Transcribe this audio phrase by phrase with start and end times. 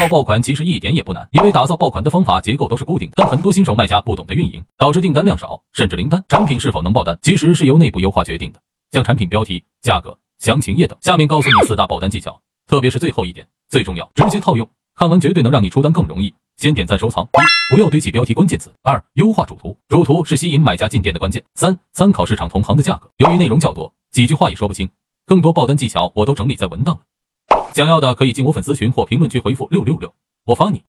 [0.00, 6.24] 造爆款其实一点也不难，因为打造爆款的方法结构都是固定的，但很多新手卖家不懂得运营，导致订单量少，甚至零单。
[6.26, 8.58] 产品是否能爆单，其实是由内部优化决定的，
[8.92, 10.96] 像产品标题、价格、详情页等。
[11.02, 14.66] 下面告诉你四大爆单技巧，特别是最后一点最重要，直接套用，
[14.96, 16.32] 看完绝对能让你出单更容易。
[16.56, 17.22] 先点赞收藏。
[17.24, 18.72] 一、不要堆起标题关键词。
[18.82, 21.42] 二、优化主图，主图是吸引买家进店的关键。
[21.54, 23.10] 三、参考市场同行的价格。
[23.18, 24.88] 由于内容较多，几句话也说不清，
[25.26, 27.02] 更多爆单技巧我都整理在文档了。
[27.72, 30.12] 想要的可以进我粉丝群或评论区回复六六六，
[30.44, 30.82] 我发你。